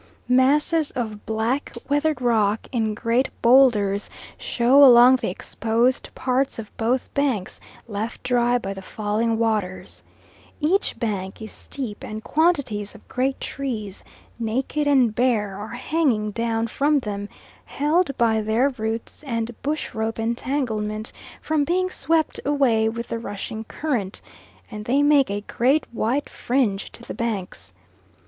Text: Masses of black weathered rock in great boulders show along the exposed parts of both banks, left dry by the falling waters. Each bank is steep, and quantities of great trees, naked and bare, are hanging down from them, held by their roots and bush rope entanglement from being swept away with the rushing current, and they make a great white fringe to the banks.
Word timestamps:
Masses 0.27 0.89
of 0.89 1.27
black 1.27 1.73
weathered 1.87 2.23
rock 2.23 2.67
in 2.71 2.95
great 2.95 3.29
boulders 3.43 4.09
show 4.35 4.83
along 4.83 5.17
the 5.17 5.29
exposed 5.29 6.09
parts 6.15 6.57
of 6.57 6.75
both 6.75 7.13
banks, 7.13 7.59
left 7.87 8.23
dry 8.23 8.57
by 8.57 8.73
the 8.73 8.81
falling 8.81 9.37
waters. 9.37 10.01
Each 10.59 10.97
bank 10.97 11.39
is 11.39 11.51
steep, 11.51 12.03
and 12.03 12.23
quantities 12.23 12.95
of 12.95 13.07
great 13.07 13.39
trees, 13.39 14.03
naked 14.39 14.87
and 14.87 15.13
bare, 15.13 15.55
are 15.55 15.67
hanging 15.67 16.31
down 16.31 16.65
from 16.65 16.97
them, 16.97 17.29
held 17.65 18.17
by 18.17 18.41
their 18.41 18.69
roots 18.69 19.21
and 19.25 19.51
bush 19.61 19.93
rope 19.93 20.17
entanglement 20.17 21.11
from 21.43 21.63
being 21.63 21.91
swept 21.91 22.39
away 22.43 22.89
with 22.89 23.09
the 23.09 23.19
rushing 23.19 23.65
current, 23.65 24.19
and 24.71 24.85
they 24.85 25.03
make 25.03 25.29
a 25.29 25.41
great 25.41 25.85
white 25.93 26.27
fringe 26.27 26.91
to 26.93 27.03
the 27.03 27.13
banks. 27.13 27.75